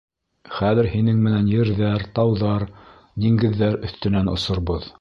[0.59, 2.67] —Хәҙер һинең менән ерҙәр, тауҙар,
[3.27, 4.89] диңгеҙҙәр өҫтөнән осорбоҙ.